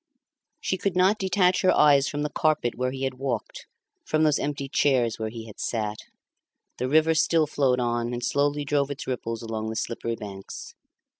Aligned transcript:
She 0.59 0.79
could 0.79 0.95
not 0.95 1.19
detach 1.19 1.61
her 1.61 1.71
eyes 1.71 2.07
from 2.07 2.23
the 2.23 2.31
carpet 2.31 2.73
where 2.73 2.89
he 2.89 3.03
had 3.03 3.19
walked, 3.19 3.67
from 4.03 4.23
those 4.23 4.39
empty 4.39 4.67
chairs 4.67 5.19
where 5.19 5.29
he 5.29 5.45
had 5.45 5.59
sat. 5.59 5.99
The 6.79 6.89
river 6.89 7.13
still 7.13 7.45
flowed 7.45 7.79
on, 7.79 8.11
and 8.11 8.23
slowly 8.25 8.65
drove 8.65 8.89
its 8.89 9.05
ripples 9.05 9.43
along 9.43 9.69
the 9.69 9.75
slippery 9.75 10.15
banks. 10.15 10.73